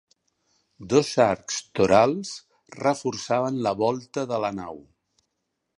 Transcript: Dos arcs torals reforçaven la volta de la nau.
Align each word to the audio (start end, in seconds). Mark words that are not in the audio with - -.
Dos 0.93 1.11
arcs 1.25 1.59
torals 1.81 2.33
reforçaven 2.79 3.63
la 3.69 3.75
volta 3.83 4.27
de 4.35 4.43
la 4.47 4.55
nau. 4.63 4.83